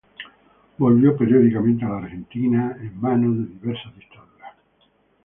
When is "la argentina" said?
1.89-2.75